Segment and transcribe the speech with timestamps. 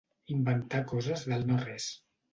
[0.35, 1.91] Inventar coses del no-res.